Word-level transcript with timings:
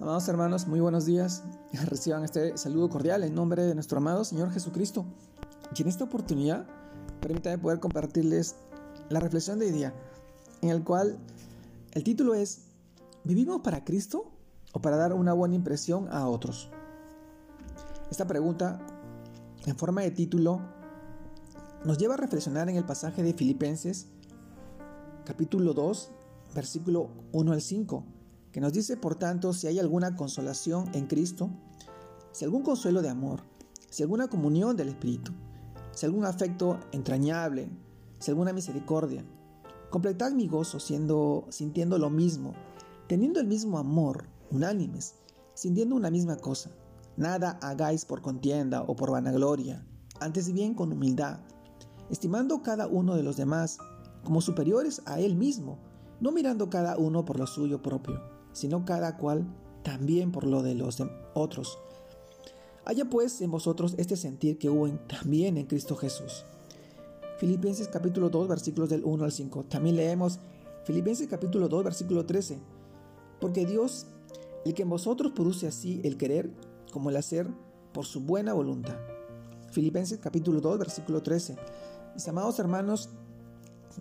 Amados 0.00 0.28
hermanos, 0.28 0.68
muy 0.68 0.78
buenos 0.78 1.06
días. 1.06 1.42
Reciban 1.86 2.22
este 2.22 2.56
saludo 2.56 2.88
cordial 2.88 3.24
en 3.24 3.34
nombre 3.34 3.64
de 3.64 3.74
nuestro 3.74 3.98
amado 3.98 4.22
Señor 4.22 4.52
Jesucristo. 4.52 5.04
Y 5.74 5.82
en 5.82 5.88
esta 5.88 6.04
oportunidad, 6.04 6.68
permítanme 7.20 7.58
poder 7.58 7.80
compartirles 7.80 8.54
la 9.08 9.18
reflexión 9.18 9.58
de 9.58 9.66
hoy 9.66 9.72
día, 9.72 9.92
en 10.62 10.70
el 10.70 10.84
cual 10.84 11.18
el 11.90 12.04
título 12.04 12.34
es 12.34 12.60
¿Vivimos 13.24 13.60
para 13.62 13.84
Cristo 13.84 14.30
o 14.72 14.80
para 14.80 14.96
dar 14.96 15.14
una 15.14 15.32
buena 15.32 15.56
impresión 15.56 16.06
a 16.12 16.28
otros? 16.28 16.70
Esta 18.08 18.24
pregunta, 18.24 18.78
en 19.66 19.76
forma 19.76 20.02
de 20.02 20.12
título, 20.12 20.60
nos 21.84 21.98
lleva 21.98 22.14
a 22.14 22.18
reflexionar 22.18 22.68
en 22.68 22.76
el 22.76 22.84
pasaje 22.84 23.24
de 23.24 23.34
Filipenses, 23.34 24.06
capítulo 25.24 25.74
2, 25.74 26.12
versículo 26.54 27.10
1 27.32 27.52
al 27.52 27.60
5 27.60 28.04
que 28.58 28.62
nos 28.62 28.72
dice, 28.72 28.96
por 28.96 29.14
tanto, 29.14 29.52
si 29.52 29.68
hay 29.68 29.78
alguna 29.78 30.16
consolación 30.16 30.90
en 30.92 31.06
Cristo, 31.06 31.48
si 32.32 32.44
algún 32.44 32.64
consuelo 32.64 33.02
de 33.02 33.08
amor, 33.08 33.44
si 33.88 34.02
alguna 34.02 34.26
comunión 34.26 34.76
del 34.76 34.88
Espíritu, 34.88 35.30
si 35.92 36.06
algún 36.06 36.24
afecto 36.24 36.80
entrañable, 36.90 37.70
si 38.18 38.32
alguna 38.32 38.52
misericordia, 38.52 39.24
completad 39.90 40.32
mi 40.32 40.48
gozo 40.48 40.80
siendo, 40.80 41.46
sintiendo 41.50 41.98
lo 41.98 42.10
mismo, 42.10 42.52
teniendo 43.06 43.38
el 43.38 43.46
mismo 43.46 43.78
amor, 43.78 44.24
unánimes, 44.50 45.14
sintiendo 45.54 45.94
una 45.94 46.10
misma 46.10 46.34
cosa. 46.34 46.70
Nada 47.16 47.60
hagáis 47.62 48.04
por 48.04 48.22
contienda 48.22 48.82
o 48.82 48.96
por 48.96 49.12
vanagloria, 49.12 49.86
antes 50.18 50.52
bien 50.52 50.74
con 50.74 50.90
humildad, 50.90 51.38
estimando 52.10 52.60
cada 52.64 52.88
uno 52.88 53.14
de 53.14 53.22
los 53.22 53.36
demás 53.36 53.78
como 54.24 54.40
superiores 54.40 55.00
a 55.06 55.20
él 55.20 55.36
mismo, 55.36 55.78
no 56.18 56.32
mirando 56.32 56.68
cada 56.68 56.98
uno 56.98 57.24
por 57.24 57.38
lo 57.38 57.46
suyo 57.46 57.80
propio 57.82 58.36
sino 58.52 58.84
cada 58.84 59.16
cual 59.16 59.46
también 59.82 60.32
por 60.32 60.46
lo 60.46 60.62
de 60.62 60.74
los 60.74 61.02
otros. 61.34 61.78
Haya 62.84 63.04
pues 63.04 63.40
en 63.40 63.50
vosotros 63.50 63.94
este 63.98 64.16
sentir 64.16 64.58
que 64.58 64.70
hubo 64.70 64.88
también 65.08 65.58
en 65.58 65.66
Cristo 65.66 65.94
Jesús. 65.96 66.44
Filipenses 67.38 67.88
capítulo 67.88 68.30
2 68.30 68.48
versículos 68.48 68.88
del 68.88 69.04
1 69.04 69.24
al 69.24 69.32
5. 69.32 69.64
También 69.64 69.96
leemos 69.96 70.40
Filipenses 70.84 71.28
capítulo 71.28 71.68
2 71.68 71.84
versículo 71.84 72.24
13. 72.24 72.58
Porque 73.40 73.66
Dios, 73.66 74.06
el 74.64 74.74
que 74.74 74.82
en 74.82 74.88
vosotros 74.88 75.32
produce 75.32 75.66
así 75.66 76.00
el 76.02 76.16
querer 76.16 76.50
como 76.90 77.10
el 77.10 77.16
hacer 77.16 77.46
por 77.92 78.06
su 78.06 78.20
buena 78.20 78.54
voluntad. 78.54 78.96
Filipenses 79.70 80.18
capítulo 80.18 80.60
2 80.60 80.78
versículo 80.78 81.22
13. 81.22 81.56
Mis 82.14 82.26
amados 82.26 82.58
hermanos, 82.58 83.10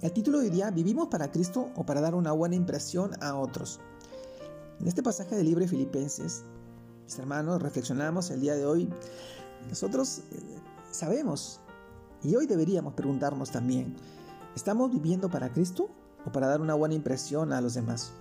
el 0.01 0.11
título 0.11 0.39
diría, 0.39 0.71
¿vivimos 0.71 1.07
para 1.09 1.31
Cristo 1.31 1.69
o 1.75 1.85
para 1.85 2.01
dar 2.01 2.15
una 2.15 2.31
buena 2.31 2.55
impresión 2.55 3.11
a 3.21 3.35
otros? 3.35 3.79
En 4.79 4.87
este 4.87 5.01
pasaje 5.01 5.35
del 5.35 5.45
libro 5.45 5.61
de 5.61 5.67
Filipenses, 5.67 6.43
mis 7.03 7.17
hermanos, 7.17 7.61
reflexionamos 7.61 8.29
el 8.29 8.41
día 8.41 8.55
de 8.55 8.65
hoy. 8.65 8.87
Nosotros 9.69 10.19
eh, 10.31 10.59
sabemos, 10.91 11.59
y 12.23 12.35
hoy 12.35 12.45
deberíamos 12.45 12.93
preguntarnos 12.93 13.49
también, 13.49 13.95
¿estamos 14.55 14.91
viviendo 14.91 15.29
para 15.29 15.51
Cristo 15.51 15.89
o 16.25 16.31
para 16.31 16.47
dar 16.47 16.61
una 16.61 16.75
buena 16.75 16.93
impresión 16.93 17.53
a 17.53 17.61
los 17.61 17.73
demás? 17.73 18.11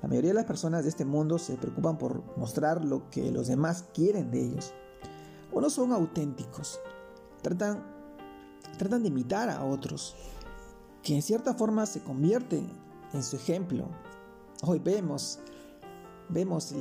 La 0.00 0.08
mayoría 0.08 0.30
de 0.30 0.34
las 0.34 0.46
personas 0.46 0.82
de 0.84 0.88
este 0.88 1.04
mundo 1.04 1.38
se 1.38 1.56
preocupan 1.56 1.98
por 1.98 2.22
mostrar 2.38 2.82
lo 2.82 3.10
que 3.10 3.30
los 3.30 3.46
demás 3.46 3.84
quieren 3.92 4.30
de 4.30 4.46
ellos. 4.46 4.72
O 5.52 5.60
no 5.60 5.68
son 5.68 5.92
auténticos. 5.92 6.80
Tratan, 7.42 7.84
tratan 8.78 9.02
de 9.02 9.08
imitar 9.08 9.50
a 9.50 9.62
otros, 9.62 10.16
que 11.02 11.14
en 11.14 11.22
cierta 11.22 11.52
forma 11.52 11.84
se 11.84 12.02
convierten 12.02 12.66
en 13.12 13.22
su 13.22 13.36
ejemplo, 13.36 13.88
Hoy 14.66 14.78
vemos, 14.78 15.40
vemos 16.30 16.74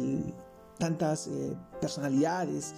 tantas 0.78 1.28
eh, 1.28 1.58
personalidades 1.82 2.74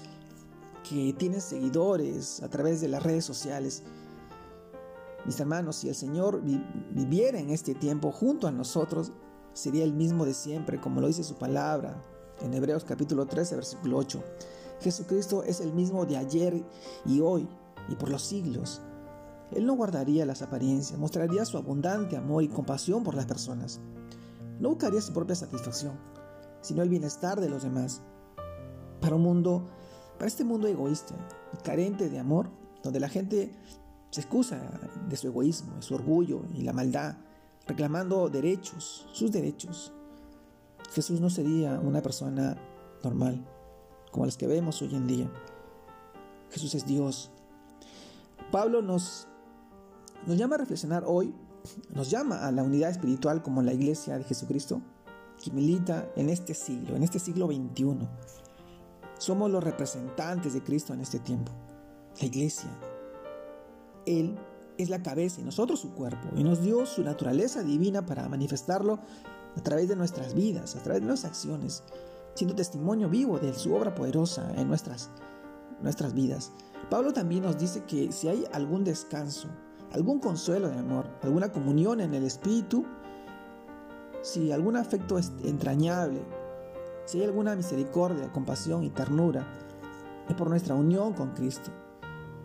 que 0.89 1.13
tienen 1.13 1.41
seguidores 1.41 2.41
a 2.41 2.49
través 2.49 2.81
de 2.81 2.87
las 2.87 3.03
redes 3.03 3.23
sociales. 3.23 3.83
Mis 5.25 5.39
hermanos, 5.39 5.75
si 5.75 5.89
el 5.89 5.95
Señor 5.95 6.41
viviera 6.91 7.39
en 7.39 7.51
este 7.51 7.75
tiempo 7.75 8.11
junto 8.11 8.47
a 8.47 8.51
nosotros, 8.51 9.11
sería 9.53 9.83
el 9.83 9.93
mismo 9.93 10.25
de 10.25 10.33
siempre, 10.33 10.81
como 10.81 11.01
lo 11.01 11.07
dice 11.07 11.23
su 11.23 11.35
palabra 11.35 12.01
en 12.41 12.53
Hebreos 12.53 12.83
capítulo 12.83 13.27
13, 13.27 13.55
versículo 13.55 13.97
8. 13.97 14.23
Jesucristo 14.81 15.43
es 15.43 15.61
el 15.61 15.71
mismo 15.73 16.05
de 16.05 16.17
ayer 16.17 16.63
y 17.05 17.19
hoy 17.19 17.47
y 17.89 17.95
por 17.95 18.09
los 18.09 18.23
siglos. 18.23 18.81
Él 19.51 19.67
no 19.67 19.75
guardaría 19.75 20.25
las 20.25 20.41
apariencias, 20.41 20.97
mostraría 20.97 21.45
su 21.45 21.57
abundante 21.57 22.17
amor 22.17 22.43
y 22.43 22.47
compasión 22.47 23.03
por 23.03 23.13
las 23.13 23.27
personas 23.27 23.79
no 24.59 24.69
buscaría 24.69 25.01
su 25.01 25.13
propia 25.13 25.35
satisfacción, 25.35 25.99
sino 26.61 26.81
el 26.81 26.89
bienestar 26.89 27.39
de 27.39 27.49
los 27.49 27.63
demás. 27.63 28.01
Para 29.01 29.15
un 29.15 29.23
mundo, 29.23 29.69
para 30.17 30.27
este 30.27 30.43
mundo 30.43 30.67
egoísta 30.67 31.15
carente 31.63 32.09
de 32.09 32.19
amor, 32.19 32.49
donde 32.83 32.99
la 32.99 33.09
gente 33.09 33.51
se 34.11 34.21
excusa 34.21 34.61
de 35.09 35.15
su 35.17 35.27
egoísmo, 35.27 35.75
de 35.75 35.81
su 35.81 35.95
orgullo 35.95 36.43
y 36.53 36.61
la 36.61 36.73
maldad, 36.73 37.17
reclamando 37.67 38.29
derechos, 38.29 39.07
sus 39.11 39.31
derechos. 39.31 39.91
Jesús 40.93 41.19
no 41.19 41.29
sería 41.29 41.79
una 41.79 42.01
persona 42.01 42.57
normal, 43.03 43.45
como 44.11 44.25
las 44.25 44.37
que 44.37 44.47
vemos 44.47 44.81
hoy 44.81 44.95
en 44.95 45.07
día. 45.07 45.31
Jesús 46.51 46.75
es 46.75 46.85
Dios. 46.85 47.31
Pablo 48.51 48.81
nos, 48.81 49.27
nos 50.25 50.37
llama 50.37 50.55
a 50.55 50.59
reflexionar 50.59 51.03
hoy 51.05 51.33
nos 51.93 52.09
llama 52.09 52.45
a 52.45 52.51
la 52.51 52.63
unidad 52.63 52.89
espiritual 52.89 53.41
como 53.41 53.61
la 53.61 53.73
iglesia 53.73 54.17
de 54.17 54.23
Jesucristo, 54.23 54.81
que 55.43 55.51
milita 55.51 56.09
en 56.15 56.29
este 56.29 56.53
siglo, 56.53 56.95
en 56.95 57.03
este 57.03 57.19
siglo 57.19 57.47
XXI. 57.47 58.07
Somos 59.17 59.51
los 59.51 59.63
representantes 59.63 60.53
de 60.53 60.61
Cristo 60.61 60.93
en 60.93 61.01
este 61.01 61.19
tiempo, 61.19 61.51
la 62.19 62.27
iglesia. 62.27 62.69
Él 64.05 64.37
es 64.77 64.89
la 64.89 65.01
cabeza 65.01 65.41
y 65.41 65.43
nosotros 65.43 65.79
su 65.79 65.93
cuerpo, 65.93 66.29
y 66.35 66.43
nos 66.43 66.61
dio 66.61 66.85
su 66.85 67.03
naturaleza 67.03 67.63
divina 67.63 68.05
para 68.05 68.27
manifestarlo 68.27 68.99
a 69.55 69.61
través 69.61 69.87
de 69.87 69.95
nuestras 69.95 70.33
vidas, 70.33 70.75
a 70.75 70.83
través 70.83 71.01
de 71.01 71.07
nuestras 71.07 71.31
acciones, 71.31 71.83
siendo 72.35 72.55
testimonio 72.55 73.09
vivo 73.09 73.39
de 73.39 73.53
su 73.53 73.73
obra 73.73 73.95
poderosa 73.95 74.51
en 74.55 74.67
nuestras, 74.67 75.09
nuestras 75.81 76.13
vidas. 76.13 76.51
Pablo 76.89 77.13
también 77.13 77.43
nos 77.43 77.57
dice 77.57 77.83
que 77.85 78.11
si 78.11 78.27
hay 78.27 78.45
algún 78.51 78.83
descanso, 78.83 79.47
algún 79.95 80.19
consuelo 80.19 80.67
de 80.67 80.77
amor, 80.77 81.05
alguna 81.23 81.53
comunión 81.53 82.01
en 82.01 82.13
el 82.13 82.25
Espíritu, 82.25 82.85
si 84.21 84.51
algún 84.51 84.75
afecto 84.75 85.17
entrañable, 85.45 86.21
si 87.05 87.19
hay 87.19 87.23
alguna 87.25 87.55
misericordia, 87.55 88.29
compasión 88.33 88.83
y 88.83 88.89
ternura, 88.89 89.47
es 90.27 90.35
por 90.35 90.49
nuestra 90.49 90.75
unión 90.75 91.13
con 91.13 91.29
Cristo. 91.31 91.71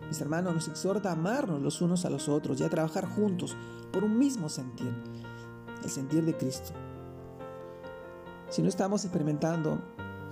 Mis 0.07 0.21
hermanos, 0.21 0.53
nos 0.53 0.69
exhorta 0.69 1.09
a 1.09 1.13
amarnos 1.13 1.61
los 1.61 1.81
unos 1.81 2.05
a 2.05 2.09
los 2.09 2.29
otros 2.29 2.57
y 2.61 2.63
a 2.63 2.69
trabajar 2.69 3.05
juntos 3.05 3.57
por 3.91 4.05
un 4.05 4.17
mismo 4.17 4.47
sentir, 4.47 4.93
el 5.83 5.89
sentir 5.89 6.23
de 6.23 6.37
Cristo. 6.37 6.71
Si 8.47 8.61
no 8.61 8.69
estamos 8.69 9.03
experimentando, 9.03 9.77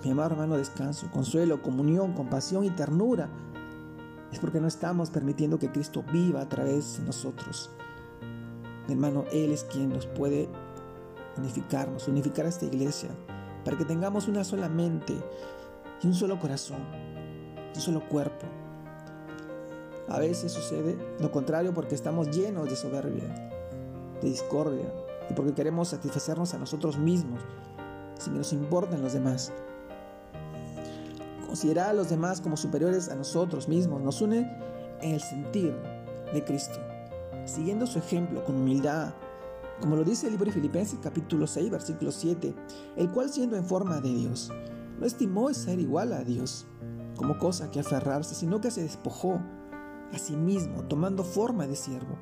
mi 0.02 0.10
amado 0.10 0.30
hermano, 0.30 0.56
descanso, 0.56 1.10
consuelo, 1.10 1.60
comunión, 1.60 2.14
compasión 2.14 2.64
y 2.64 2.70
ternura 2.70 3.28
es 4.32 4.38
porque 4.38 4.60
no 4.60 4.68
estamos 4.68 5.10
permitiendo 5.10 5.58
que 5.58 5.70
Cristo 5.70 6.04
viva 6.12 6.40
a 6.40 6.48
través 6.48 6.98
de 6.98 7.04
nosotros. 7.04 7.70
Mi 8.86 8.94
hermano, 8.94 9.24
Él 9.32 9.52
es 9.52 9.64
quien 9.64 9.90
nos 9.90 10.06
puede 10.06 10.48
unificarnos, 11.36 12.08
unificar 12.08 12.46
a 12.46 12.48
esta 12.48 12.66
iglesia, 12.66 13.10
para 13.64 13.76
que 13.76 13.84
tengamos 13.84 14.28
una 14.28 14.44
sola 14.44 14.68
mente 14.68 15.14
y 16.02 16.06
un 16.06 16.14
solo 16.14 16.38
corazón, 16.38 16.80
un 17.74 17.80
solo 17.80 18.08
cuerpo. 18.08 18.46
A 20.08 20.18
veces 20.18 20.52
sucede 20.52 20.96
lo 21.20 21.30
contrario 21.30 21.72
porque 21.72 21.94
estamos 21.94 22.30
llenos 22.30 22.68
de 22.68 22.76
soberbia, 22.76 23.50
de 24.20 24.28
discordia, 24.28 24.92
y 25.28 25.34
porque 25.34 25.54
queremos 25.54 25.88
satisfacernos 25.88 26.52
a 26.54 26.58
nosotros 26.58 26.98
mismos, 26.98 27.40
sin 28.18 28.32
que 28.32 28.38
nos 28.38 28.52
importen 28.52 29.02
los 29.02 29.12
demás. 29.12 29.52
Considerar 31.50 31.90
a 31.90 31.94
los 31.94 32.08
demás 32.08 32.40
como 32.40 32.56
superiores 32.56 33.08
a 33.08 33.16
nosotros 33.16 33.66
mismos 33.66 34.00
nos 34.00 34.22
une 34.22 34.48
en 35.02 35.14
el 35.14 35.20
sentir 35.20 35.74
de 36.32 36.44
Cristo, 36.44 36.78
siguiendo 37.44 37.88
su 37.88 37.98
ejemplo 37.98 38.44
con 38.44 38.54
humildad, 38.54 39.14
como 39.80 39.96
lo 39.96 40.04
dice 40.04 40.26
el 40.28 40.34
libro 40.34 40.46
de 40.46 40.52
Filipenses 40.52 41.00
capítulo 41.02 41.48
6 41.48 41.68
versículo 41.68 42.12
7, 42.12 42.54
el 42.94 43.10
cual 43.10 43.30
siendo 43.30 43.56
en 43.56 43.64
forma 43.64 44.00
de 44.00 44.14
Dios, 44.14 44.52
no 45.00 45.04
estimó 45.04 45.52
ser 45.52 45.80
igual 45.80 46.12
a 46.12 46.22
Dios 46.22 46.68
como 47.16 47.36
cosa 47.36 47.68
que 47.72 47.80
aferrarse, 47.80 48.36
sino 48.36 48.60
que 48.60 48.70
se 48.70 48.84
despojó 48.84 49.40
a 50.12 50.18
sí 50.20 50.36
mismo, 50.36 50.84
tomando 50.84 51.24
forma 51.24 51.66
de 51.66 51.74
siervo, 51.74 52.16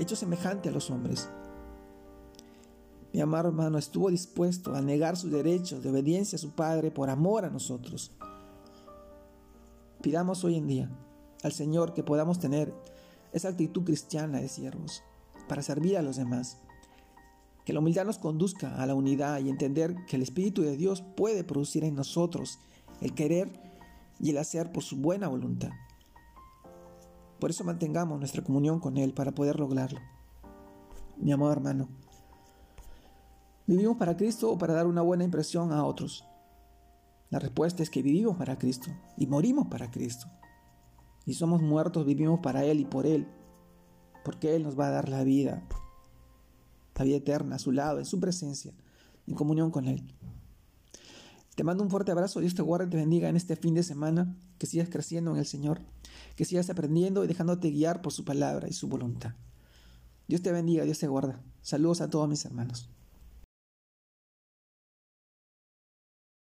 hecho 0.00 0.16
semejante 0.16 0.68
a 0.68 0.72
los 0.72 0.90
hombres. 0.90 1.28
Mi 3.12 3.20
amado 3.20 3.50
hermano 3.50 3.78
estuvo 3.78 4.10
dispuesto 4.10 4.74
a 4.74 4.82
negar 4.82 5.16
sus 5.16 5.30
derechos 5.30 5.80
de 5.80 5.90
obediencia 5.90 6.34
a 6.34 6.40
su 6.40 6.50
Padre 6.50 6.90
por 6.90 7.08
amor 7.08 7.44
a 7.44 7.50
nosotros. 7.50 8.10
Pidamos 10.04 10.44
hoy 10.44 10.56
en 10.56 10.66
día 10.66 10.90
al 11.42 11.52
Señor 11.52 11.94
que 11.94 12.02
podamos 12.02 12.38
tener 12.38 12.74
esa 13.32 13.48
actitud 13.48 13.84
cristiana 13.84 14.38
de 14.38 14.50
siervos 14.50 15.02
para 15.48 15.62
servir 15.62 15.96
a 15.96 16.02
los 16.02 16.16
demás. 16.16 16.58
Que 17.64 17.72
la 17.72 17.78
humildad 17.78 18.04
nos 18.04 18.18
conduzca 18.18 18.76
a 18.76 18.84
la 18.84 18.94
unidad 18.94 19.40
y 19.40 19.48
entender 19.48 19.96
que 20.06 20.16
el 20.16 20.22
Espíritu 20.22 20.60
de 20.60 20.76
Dios 20.76 21.00
puede 21.16 21.42
producir 21.42 21.84
en 21.84 21.94
nosotros 21.94 22.58
el 23.00 23.14
querer 23.14 23.50
y 24.20 24.28
el 24.28 24.36
hacer 24.36 24.72
por 24.72 24.82
su 24.82 24.96
buena 24.98 25.26
voluntad. 25.26 25.70
Por 27.40 27.48
eso 27.48 27.64
mantengamos 27.64 28.18
nuestra 28.18 28.44
comunión 28.44 28.80
con 28.80 28.98
Él 28.98 29.14
para 29.14 29.32
poder 29.32 29.58
lograrlo. 29.58 30.00
Mi 31.16 31.32
amado 31.32 31.50
hermano, 31.50 31.88
¿vivimos 33.66 33.96
para 33.96 34.18
Cristo 34.18 34.52
o 34.52 34.58
para 34.58 34.74
dar 34.74 34.86
una 34.86 35.00
buena 35.00 35.24
impresión 35.24 35.72
a 35.72 35.82
otros? 35.82 36.26
La 37.34 37.40
respuesta 37.40 37.82
es 37.82 37.90
que 37.90 38.00
vivimos 38.00 38.36
para 38.36 38.58
Cristo 38.58 38.92
y 39.16 39.26
morimos 39.26 39.66
para 39.66 39.90
Cristo. 39.90 40.28
Y 41.26 41.34
somos 41.34 41.60
muertos, 41.60 42.06
vivimos 42.06 42.38
para 42.38 42.64
Él 42.64 42.78
y 42.78 42.84
por 42.84 43.06
Él, 43.06 43.26
porque 44.24 44.54
Él 44.54 44.62
nos 44.62 44.78
va 44.78 44.86
a 44.86 44.90
dar 44.90 45.08
la 45.08 45.24
vida, 45.24 45.66
la 46.94 47.04
vida 47.04 47.16
eterna 47.16 47.56
a 47.56 47.58
su 47.58 47.72
lado, 47.72 47.98
en 47.98 48.04
su 48.04 48.20
presencia, 48.20 48.72
en 49.26 49.34
comunión 49.34 49.72
con 49.72 49.88
Él. 49.88 50.14
Te 51.56 51.64
mando 51.64 51.82
un 51.82 51.90
fuerte 51.90 52.12
abrazo, 52.12 52.38
Dios 52.38 52.54
te 52.54 52.62
guarde 52.62 52.86
y 52.86 52.90
te 52.90 52.98
bendiga 52.98 53.28
en 53.28 53.34
este 53.34 53.56
fin 53.56 53.74
de 53.74 53.82
semana, 53.82 54.32
que 54.56 54.68
sigas 54.68 54.88
creciendo 54.88 55.32
en 55.32 55.38
el 55.38 55.46
Señor, 55.46 55.80
que 56.36 56.44
sigas 56.44 56.70
aprendiendo 56.70 57.24
y 57.24 57.26
dejándote 57.26 57.68
guiar 57.68 58.00
por 58.00 58.12
su 58.12 58.24
palabra 58.24 58.68
y 58.68 58.72
su 58.74 58.86
voluntad. 58.86 59.34
Dios 60.28 60.40
te 60.40 60.52
bendiga, 60.52 60.84
Dios 60.84 61.00
te 61.00 61.08
guarda. 61.08 61.42
Saludos 61.62 62.00
a 62.00 62.08
todos 62.08 62.28
mis 62.28 62.44
hermanos. 62.44 62.88